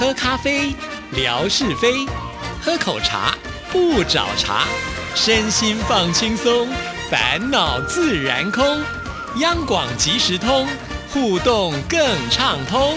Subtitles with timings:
[0.00, 0.74] 喝咖啡，
[1.12, 2.08] 聊是非；
[2.62, 3.36] 喝口茶，
[3.70, 4.64] 不找茬。
[5.14, 6.66] 身心放轻松，
[7.10, 8.64] 烦恼自然空。
[9.40, 10.66] 央广即时通，
[11.12, 12.00] 互动更
[12.30, 12.96] 畅通。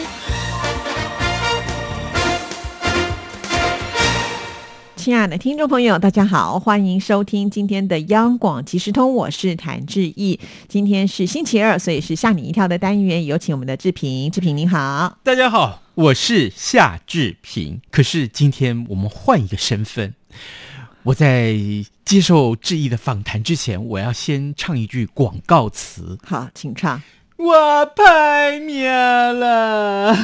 [4.95, 10.39] 亲爱的听众朋友，大家好，欢迎收听今天的央广即时通，我是谭志毅。
[10.69, 14.31] 今天是星期二，所以是吓你一跳的单元，有请我们的志平。
[14.31, 17.79] 志平您好，大家好，我是夏志平。
[17.91, 20.15] 可是今天我们换一个身份，
[21.03, 21.55] 我在
[22.03, 26.17] 接受志毅的访谈之前，我要先唱一句广告词。
[26.23, 26.99] 好，请唱。
[27.43, 30.15] 我拍灭了，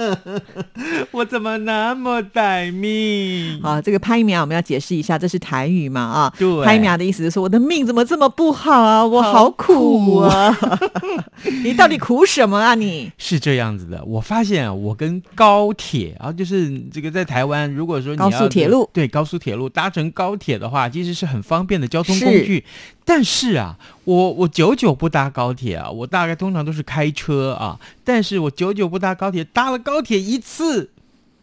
[1.12, 3.60] 我怎么那么歹命？
[3.62, 6.00] 啊，这个拍苗我们要解释一下，这是台语嘛？
[6.00, 9.04] 啊，对，拍苗的意思是说我的命怎么这么不好啊？
[9.04, 10.58] 我好苦啊！
[11.62, 12.74] 你到底苦什么啊？
[12.74, 22.64] 你是这样子的，我发现我跟高铁啊，就是这个在台湾，如果说你高速铁路对高速铁路搭乘高铁的话，其实是很方便的交通工具。
[23.08, 27.78] 但是啊，我我久久不搭高铁啊，我大概通常都是开车啊。
[28.04, 30.90] 但是我久久不搭高铁，搭了高铁一次，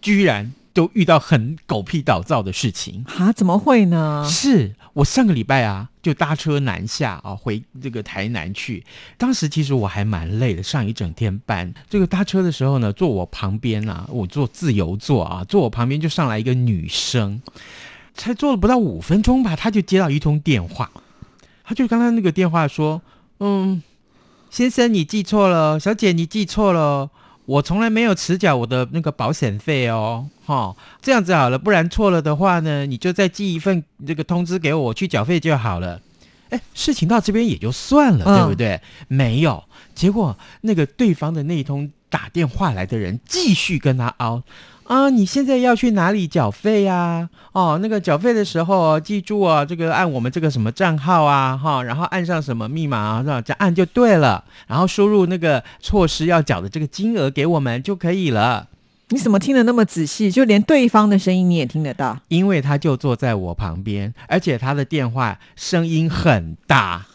[0.02, 3.32] 居然都遇到很狗屁倒灶的事情啊！
[3.32, 4.28] 怎么会呢？
[4.30, 8.84] 是我上个礼拜啊，就搭车南下啊，回这个台南去。
[9.18, 11.74] 当时其实我还蛮累的，上一整天班。
[11.90, 17.42] 这个搭车的时候呢，坐我旁边啊，我坐自由座啊，坐我旁边就上来一个女生，
[18.14, 20.92] 才坐了不到五分钟吧，她就接到一通电话。
[21.64, 23.02] 他就刚刚那个电话说
[23.40, 23.82] ：“嗯，
[24.50, 27.10] 先生你记错了，小姐你记错了，
[27.46, 36.02] 我从来没有迟缴我的那个保险费哦，哈，这样子好了，不然错了的话呢，你就再寄一份这个通知给我，去缴费就好了。
[36.50, 38.80] 哎，事情到这边也就算了，对不对？
[39.08, 39.64] 没有，
[39.96, 44.44] 结果那个对方的那一通打电话来的人继续跟他凹。”
[44.94, 47.28] 啊，你现在要去哪里缴费呀？
[47.54, 54.44] 哦，那个缴费的时候，记住啊，这个按我们这个什么账号啊，哈，然后按上什么密码啊，这样按就对了。
[54.68, 58.68] 然后输入那个措施要缴的这个金额给我们就可以了。
[59.10, 60.30] 你怎么听得那么仔细？
[60.30, 62.20] 就连对方的声音你也听得到？
[62.28, 67.08] 因为他就坐在我旁边，而且他的电话声音很大。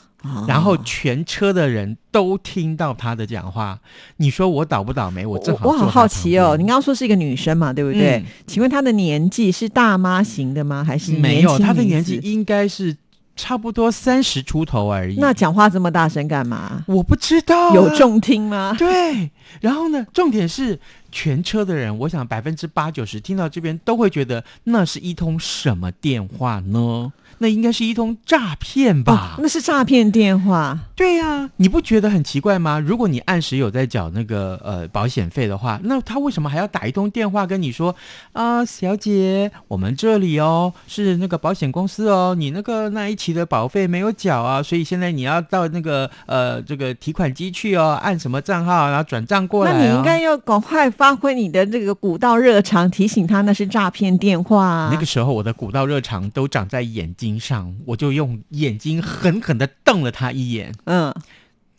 [0.46, 3.78] 然后全车的人都听到他的讲话，
[4.16, 5.24] 你说我倒不倒霉？
[5.24, 6.56] 我正好我好好奇哦。
[6.56, 8.24] 你刚刚说是一个女生嘛，对不对？
[8.46, 10.84] 请问她的年纪是大妈型的吗？
[10.84, 11.58] 还是没有？
[11.58, 12.96] 她的年纪应该是
[13.36, 15.16] 差不多三十出头而已。
[15.18, 16.82] 那讲话这么大声干嘛？
[16.86, 18.74] 我不知道，有重听吗？
[18.78, 19.30] 对。
[19.60, 20.04] 然后呢？
[20.12, 20.78] 重点是
[21.10, 27.12] 全车的人，我想百分之八九十听到这边都会觉得那是一通什么电话呢？
[27.40, 29.36] 那应该是一通诈骗吧？
[29.38, 30.76] 那是诈骗电话。
[30.96, 32.80] 对呀，你不觉得很奇怪吗？
[32.80, 37.94] 如果你按时有在缴那个呃保险费的话，那他为什么还要打一通电话跟你说
[38.32, 49.72] 啊，小姐，我们这里哦是那个保险公司哦，你那个那一期的保费没有缴啊，所以现在你要到那个呃这个提款机去哦，按什么账号然后转账过来。
[49.72, 54.90] 那你应该要赶快发挥你的这个古道热肠，提醒他那是诈骗电话。
[54.92, 57.38] 那个时候我的古道热肠都长在眼睛。
[57.38, 60.74] 上，我就用眼睛狠狠的瞪了他一眼。
[60.86, 61.14] 嗯，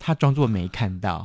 [0.00, 1.22] 他装作没看到，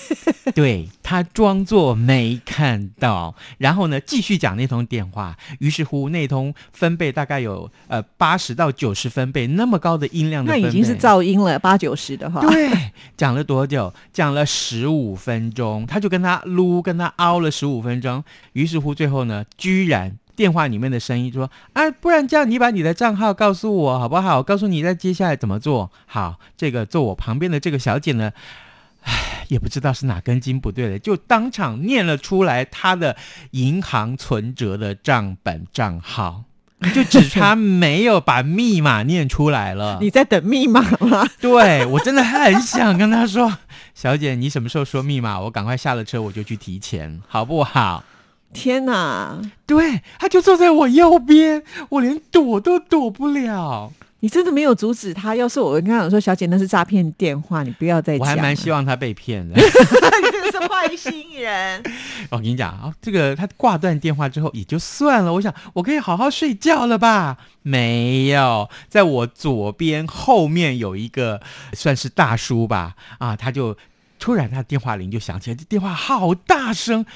[0.54, 5.36] 对他装作没看到，然后呢，继续讲那通电话。
[5.58, 12.42] 于是乎，那通分贝大概有呃八十到九十分贝那么高的音量的，那已经是噪音了，八九十的话。
[12.42, 12.70] 对，
[13.16, 13.92] 讲了多久？
[14.12, 18.22] 讲了十五分钟，他就跟他撸，跟他凹了十五分钟。
[18.52, 20.18] 于是乎，最后呢，居然。
[20.38, 24.40] 电话里面的声音说：“啊，不然这样你把你的账号告诉我好不好？
[24.40, 28.30] 告诉你，在接下来怎么做好。”这个坐我旁边的这个小姐呢，
[29.02, 33.16] 唉，也不知道是哪根筋不对了，就当场念了出来她的
[33.50, 36.44] 银行存折的账本账号，
[36.94, 39.98] 就只差没有把密码念出来了。
[40.00, 41.28] 你在等密码吗？
[41.40, 43.58] 对我真的很想跟她说
[43.92, 45.40] ：“小姐，你什么时候说密码？
[45.40, 48.04] 我赶快下了车，我就去提钱，好不好？”
[48.52, 49.40] 天哪！
[49.66, 53.92] 对，他就坐在我右边，我连躲都躲不了。
[54.20, 55.36] 你真的没有阻止他？
[55.36, 58.20] 要是我跟他讲说，小姐那是诈骗电话，你不要再讲。
[58.20, 59.54] 我还蛮希望他被骗的。
[59.60, 59.62] 你
[60.50, 61.80] 是坏心人。
[62.30, 67.36] 我跟你讲啊，这个他挂断电话之后也就算了，我想我可以好好睡觉了吧？
[67.62, 71.40] 没有，在我左边后面有一个
[71.74, 73.76] 算是大叔吧，啊，他就
[74.18, 77.06] 突然他电话铃就响起来，这电话好大声。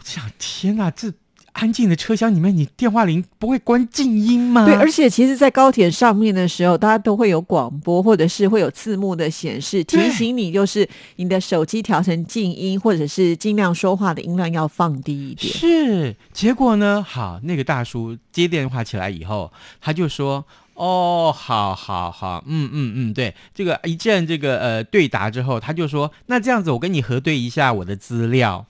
[0.00, 1.12] 我想，天哪，这
[1.52, 4.64] 安静的车厢里面，你电话铃不会关静音吗？
[4.64, 15.52] 对，而且其实，在高铁上面的时候，大家都会有广播，或者是会有字幕的显示，提醒你，就是你的手机调成静音，或者是尽量说话的音量要放低一点。
[15.52, 17.04] 是，结果呢？
[17.06, 19.52] 好，那个大叔接电话起来以后，
[19.82, 28.64] 他就说：“哦，好好好，嗯嗯嗯，对，这个一阵这个呃对答之后，他就说：那这样子，我跟你核对一下我的资料。”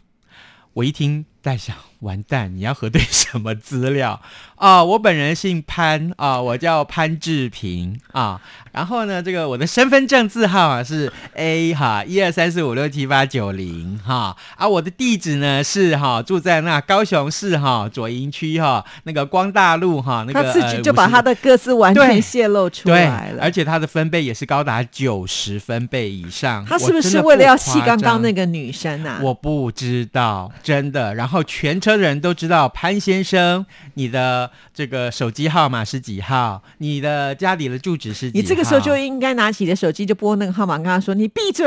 [0.75, 4.21] 我一听在想，完蛋，你要核对什么资料
[4.57, 4.83] 啊？
[4.83, 8.41] 我本人姓潘啊，我叫潘志平啊。
[8.73, 23.51] 然后呢，这个我的身份证字号啊是 A 哈一二三四五六七八九零哈啊，我的地址呢是哈住在那高雄市哈左营区哈那个光大路哈那个他自己就把他的各自完全泄露出来，了而。
[23.51, 26.65] 且他的分贝也是高达九十分贝以上。
[26.65, 29.19] 他是不是为了要气刚刚那个女生啊？
[29.23, 31.15] 我不知道，真的。
[31.15, 36.63] 然后全车的人都知道潘先生，你的这个手机号码是几号？
[36.79, 38.43] 你的家里的住址是几号？
[38.43, 41.65] 你这个时候就应该拿起你的手机就拨那个号码，跟他说：“你闭嘴，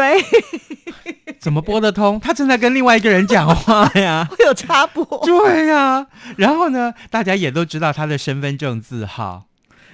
[1.39, 2.19] 怎么拨得通？
[2.19, 4.27] 他正在跟另外一个人讲话呀。
[4.31, 5.05] 会有插播。
[5.25, 6.05] 对呀、
[6.37, 9.45] 然后呢，大家也都知道他的身份证字号。”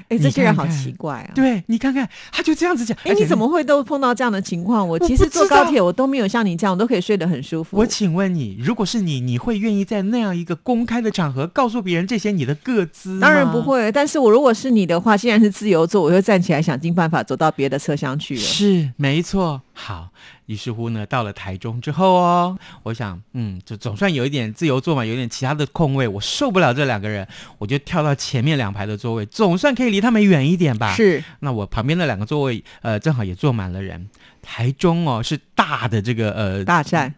[0.09, 1.31] 哎，这些人好奇怪啊！
[1.33, 2.97] 对你看看，他就这样子讲。
[3.05, 4.85] 哎，你怎么会都碰到这样的情况？
[4.85, 7.77] 我其实坐高铁我都没有像你这样，我都可以睡得很舒服。
[7.77, 13.19] 我请问你，如果是你，你会愿意在那样一个公开的场合告诉别人这些你的个资？
[13.21, 13.59] 当然不。
[13.69, 18.41] 会，但是我如果是你的话，既然是自由座，我就站起来想尽办法走到别的车厢去了。
[18.41, 19.61] 是，没错。
[19.81, 20.09] 好，
[20.45, 27.25] 于是乎呢，到了台中之后哦，我想，嗯，就总算有一点自由坐嘛，有点其他的空位，我受不了这两个人，
[27.57, 30.93] 我就跳到前面两排的座位，总算可以离他们远一点吧。。
[30.93, 34.09] 是，那我旁边的两个座位，呃，正好也坐满了人。
[34.41, 37.15] 台中哦，是大的这个呃大战。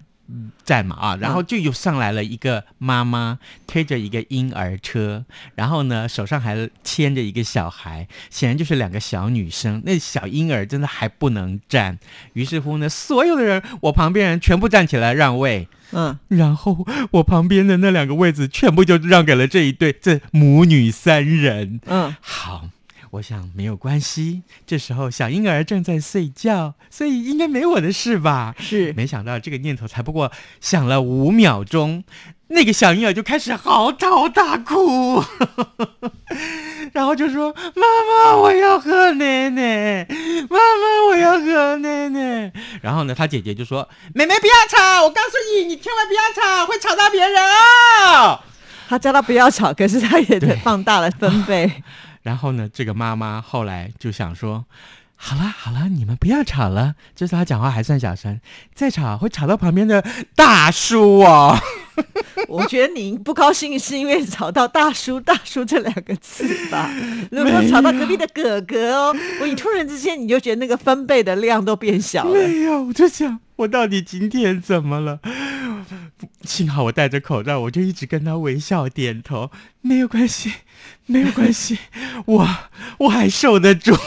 [0.64, 5.26] 站嘛啊，然后就有上来了一个妈妈推着一个婴儿车，
[5.56, 9.82] 然后呢手上还牵着一个小孩，显然就是两个小女生。
[9.86, 12.00] 那小婴儿真的还不能站，
[12.34, 21.80] 于是乎呢，所有的人我旁边人全部站起来让位，嗯，然后我旁边的那两个位子全部就让给了这一对这母女三人。
[21.86, 22.70] 嗯，好。
[23.12, 28.56] 我想没有关系，这时候小婴儿正在睡觉，所以应该没我的事吧。
[28.58, 28.94] 是。
[28.94, 30.32] 没想到这个念头才不过
[30.62, 32.06] 想了五秒钟，
[32.48, 35.22] 那个小婴儿就开始嚎啕大哭，
[36.94, 40.08] 然后就说：“妈妈，我要喝奶奶，
[40.50, 48.40] 妈妈，我要喝奶奶。”然后呢，他姐姐就说：“妹妹不要吵，我告诉你，你千万不要吵，会吵到别人哦。”
[48.88, 51.84] 他叫他不要吵，可是他也对放大了分贝。
[52.22, 54.66] 然后呢，这个妈妈后来就想说
[55.16, 58.40] ：“好了好了，你们不要吵了。”这时候她讲话还算小声，
[58.74, 60.04] 再吵会吵到旁边的
[60.36, 61.58] 大叔哦。
[62.48, 66.90] 我觉得你不高兴是因为吵到“大叔”“大叔”这两个字吧？
[67.32, 72.34] 如果吵到隔壁的哥哥哦，我你突然之间你就觉得那个分贝的量都变小了。
[72.34, 75.20] 没有，我就想，我到底今天怎么了？
[76.44, 79.52] 幸好我戴着口罩，我就一直跟他微笑点头，
[79.82, 80.52] 没有关系，
[81.06, 81.78] 没有关系，
[82.26, 82.48] 我
[83.00, 83.96] 我还受得住。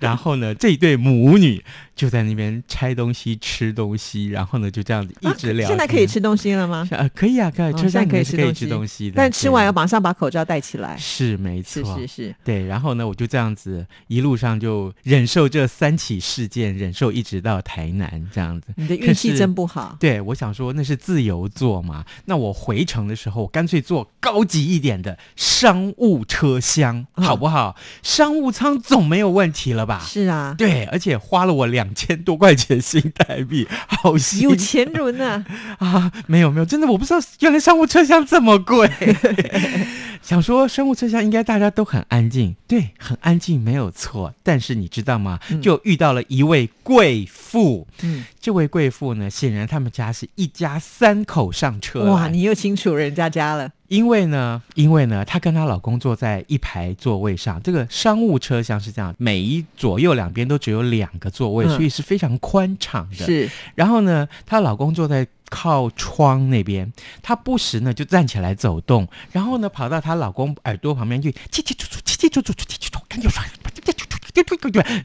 [0.00, 6.04] 然后呢，这对母女就在那边拆东西、吃东西，然后呢就这样子一直聊、啊现在可以。
[6.14, 6.86] 吃东西了吗？
[6.92, 8.36] 呃，可以啊，可以，车哦现在可以吃
[8.68, 10.96] 东西但吃完要马上把口罩戴起来。
[10.96, 18.68] 是没错，是是，对，然后呢，我就这样子一路上就忍受这三起事件，忍受一直到台南这样子。
[18.76, 19.96] 你的运气真不好。
[19.98, 27.74] 对，我想说那是自由座嘛，那我回程的时候，我干脆坐高级一点的商务车厢，嗯好不好？
[28.02, 30.00] 商务舱总没有问题了吧？
[30.06, 35.44] 是啊，对，而且花了我两千多块钱新台币，好心有钱人呐、
[35.78, 36.12] 啊！
[36.28, 38.88] 没有没有，真的我不知道原来商务车厢这么贵。
[40.22, 44.32] 想说商务车厢应该大家都很安静，对，很安静没有错。
[44.42, 45.38] 但是你知道吗？
[45.60, 47.86] 就遇到了一位贵妇。
[48.02, 52.04] 嗯，这位贵妇呢，显然他们家是一家三口上车。
[52.04, 53.70] 哇，你又清楚人家家了。
[53.88, 57.62] 因为呢，因为呢，她跟她老公坐在一排座位上。
[57.62, 63.26] 这个商务车厢是这样，每一左右两边都只有两个座位，嗯所以是非常宽敞的。
[63.26, 73.42] 是，然后呢，她老公坐在靠窗那边，她不时呢就站起来走动，然后呢跑到她老公耳朵旁边去叽叽喳喳、叽叽喳喳、叽叽喳喳，赶紧说。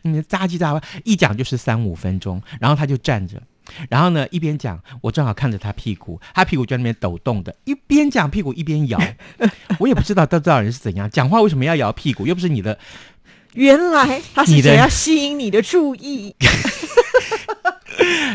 [0.01, 3.39] 你喳叽喳，一讲就是三五分钟，然后她就站着，
[3.89, 8.99] 然后呢一边讲，我正好看着他屁股，他屁股就在那边抖动的，一边讲屁股一边摇，
[9.79, 12.77] 我也不知道到底人是怎样讲话为什么要摇屁股，又不是你的
[13.53, 16.35] 原来他是想要吸引你的注意。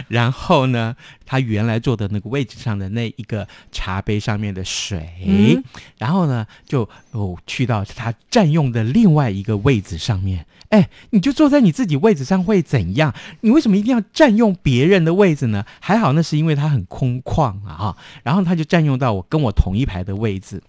[0.08, 5.62] 然后呢，他原来坐的那个位置上的那一个茶杯上面的水，嗯
[5.98, 10.46] 然后呢，就哦去到他占用的另外一个位置上面。
[10.70, 13.14] 哎，你就坐在你自己位置上会怎样？
[13.42, 15.64] 你为什么一定要占用别人的位置呢？
[15.78, 20.60] 还好那是因为他很空旷啊哈，然后他就占用到我跟我同一排的位置，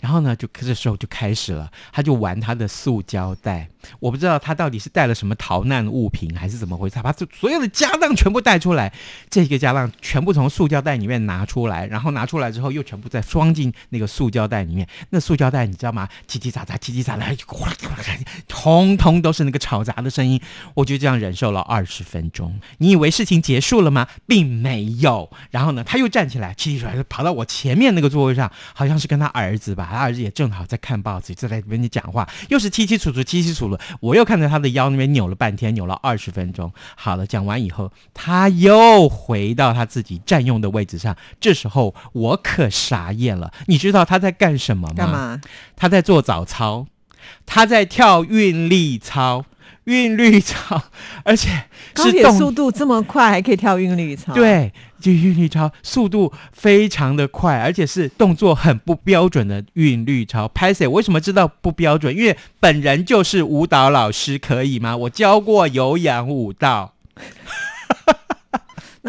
[0.00, 3.68] 然后呢，就这时候就开始了，他就玩他的塑胶袋。
[4.00, 8.92] 我不知道他到底是带了什么逃难物品，还是怎么回事，他把这所有的家当全部带出来，
[9.30, 14.86] 这个家当全部从塑胶袋里面拿出来，然后拿出来之后又全部再装进那个塑胶袋里面。
[15.10, 16.08] 那塑胶袋你知道吗？
[16.28, 18.18] 叽叽喳喳，叽叽喳喳，哗啦哗啦，
[18.48, 20.40] 通通都是那个吵杂的声音。
[20.74, 22.60] 我就这样忍受了二十分钟。
[22.78, 24.08] 你以为事情结束了吗？
[24.26, 25.30] 并没有。
[25.50, 33.78] 然后呢，他又站起来，气气喘喘跑到我前面那个座位上，好像是跟他儿子吧，他儿子也正好在看报纸，就在跟你讲话，又是凄凄楚楚，凄凄楚楚。
[34.00, 36.72] 我又看着他的腰那边扭了半天，扭了二十分钟。
[36.96, 41.14] 好了，讲完以后，他又回到他自己占用的位置上。
[41.38, 44.94] 这时候我可傻眼了，你知道他在干什么吗？
[44.96, 45.10] 干？
[45.10, 45.38] 嘛？
[45.76, 46.86] 他在做早操，
[47.44, 49.44] 他在跳韵律操，
[49.84, 50.82] 韵律操，
[51.24, 60.48] 而且高铁是速度这么快，还可以跳韵律操？，对，就韵律操速度非常的快，而且是动作很不标准的韵律操。
[60.48, 60.88] 拍谁？
[60.88, 62.16] 为什么知道不标准？
[62.16, 64.96] 因为本人就是舞蹈老师，可以吗？
[64.96, 66.94] 我教过有氧舞蹈。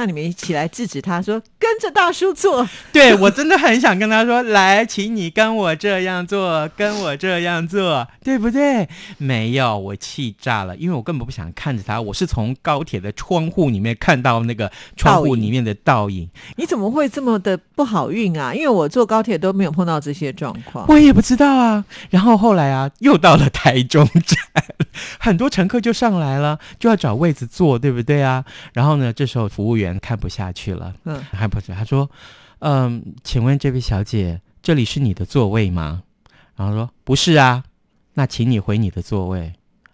[0.04, 2.68] 那你们一起来制止他说跟着大叔做。
[2.92, 8.90] 对我真的很想跟他说，来，请你跟我这样做，跟我这样做，对不对？
[9.18, 18.54] 没有，我气炸了，因为我根本不想看着他，我是从高铁的窗户里面看到那个窗户里面的倒影，你怎么会这么的不好运啊？
[18.54, 20.86] 因为我坐高铁都没有碰到这些状况。
[20.90, 21.86] 我也不知道啊。
[22.10, 24.66] 然后后来啊，又到了台中站，
[25.20, 28.46] 很多乘客就上来了，就要找位子坐，对不对啊？
[28.74, 32.10] 然后呢，这时候服务员看不下去了，嗯，还不是他说
[32.60, 36.04] ：“嗯，请问这位小姐，这里是你的座位吗？”
[36.56, 37.64] 然后说：“不是啊，
[38.14, 39.54] 那请你回你的座位。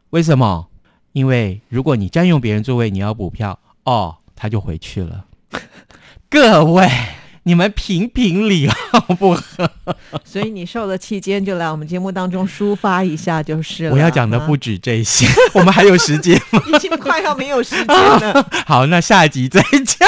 [0.09, 0.67] 为什么？
[1.13, 3.59] 因为如果你占用别人座位，你要补票。
[3.85, 5.25] 哦，他就回去了。
[6.29, 6.87] 各位，
[7.49, 9.41] 你们评评理好不好？
[10.23, 13.91] 所以你受了气，今天就来我们节目当中抒发一下就是了。
[13.91, 15.25] 我要讲的啊不止这些，
[15.55, 16.61] 我们还有时间吗？
[16.71, 18.47] 已经快要没有时间了。
[18.67, 20.07] 好，那下一集再讲。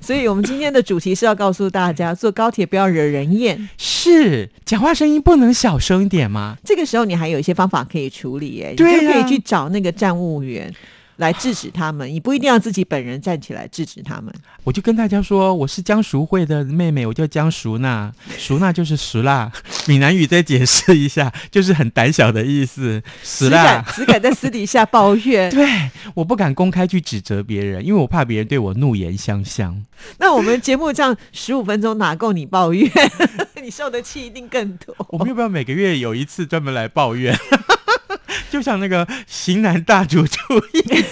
[0.00, 3.68] 所以我们今天的主题是要告诉大家，坐高铁不要惹人厌。
[3.78, 6.56] 是，讲话声音不能小声一点吗？
[6.64, 10.72] 这个时候你还有一些方法可以处理，哎，你就对呀可以去找那个站务员
[11.16, 14.32] 来制止他们，你不一定要自己本人站起来制止他们。
[14.64, 19.50] 我就跟大家说，我是江淑慧的妹妹，我叫江淑娜， 淑娜就是熟辣。
[19.86, 23.82] 闽南语再解释一下，就是很胆小的意思，熟只敢辣。
[23.92, 25.50] 只敢在私底下抱怨。
[25.54, 29.84] 对，我不敢公开去指责别人，因为我怕别人对我怒言相向。
[30.18, 32.90] 那我们节目这样十五分钟哪够你抱怨？
[33.62, 34.94] 你受的气一定更多。
[35.08, 37.36] 我们要不要每个月有一次专门来抱怨？
[38.50, 40.38] 就像那个型男大主厨
[40.72, 41.04] 一样，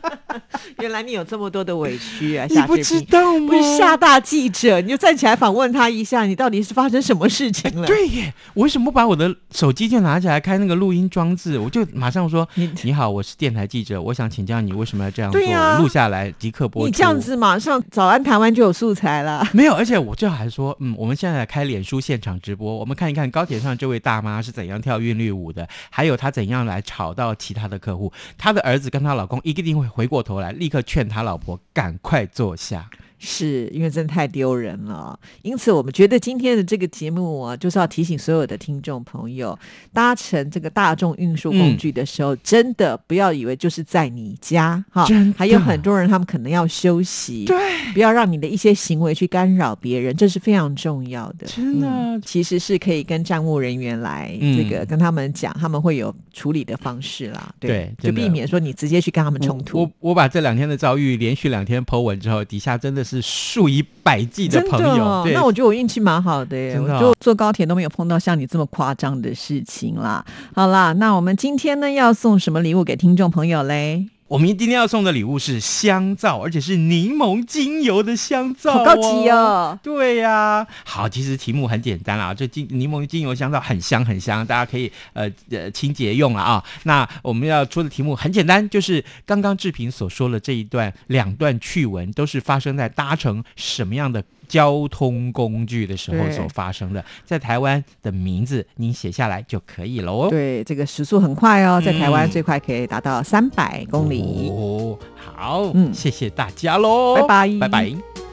[0.80, 2.46] 原来你有这么多的委屈啊！
[2.48, 3.48] 你不知道吗？
[3.48, 7.86] 不是厦大记者，你就站起来访问他一下，你到底是发生什么事情了？
[7.86, 11.58] 对耶，我为什么不把我的手机就拿起来开那个录音装置？
[11.58, 15.40] 我就马上说 你：“你好，我是电台记者，我想请教你为什么要这样做？
[15.78, 19.46] 录下来即刻播。”你这样子马上早安台湾就有素材了。
[19.52, 28.12] 没有，而且我最后还说，嗯，我们现在来开脸书现场直播，我们看一看高铁上这位大妈是怎样跳韵律舞的，还有她怎样来吵到其他的客户。
[28.36, 32.90] 她的儿子跟她老公一定会回过头来，立刻劝他老婆赶快坐下。
[33.18, 39.58] 是因为真的太丢人了，因此我们觉得今天的这个节目啊，就是要提醒所有的听众朋友，
[39.92, 45.06] 搭乘这个大众运输工具的时候，真的不要以为就是在你家哈，
[45.36, 47.56] 还有很多人他们可能要休息，对，
[47.92, 51.46] 不要让你的一些行为去干扰别人，这是非常重要的。
[51.46, 59.80] 真的嗯其实是可以跟站务人员来嗯这个跟他们讲，他们会有处理的方式啦，就对就避免说你直接去跟他们冲突。
[59.80, 65.22] 我我把这两天的遭遇连续两天 Po 文之后，底下真的是数以百计的真朋友。
[65.24, 70.24] 的，那我觉得我运气蛮好的耶，真的哦我就坐高铁都没有碰到像你这么夸张的事情啦。
[70.54, 74.08] 好啦，那我们今天呢要送什么礼物给听众朋友嘞？
[74.26, 79.78] 我们今天要送的礼物是香皂，而且是柠檬精油的香皂，好高级哦！
[79.82, 86.64] 对呀，好，其实题目很简单啊，这柠柠檬精油香皂很香很香，大家可以呃呃清洁用了啊。
[86.84, 100.28] 那我们要出的题目很简单，就是刚刚志平所说的这一段两段趣闻，都是发生在搭乘什么样的交通工具的时候所发生的，在台湾的名字您写下来就可以了哦。
[100.30, 104.13] 对，这个时速很快哦，在台湾最快可以达到三百公里。
[104.20, 108.23] 哦，好，嗯，谢谢大家喽，拜拜，拜拜。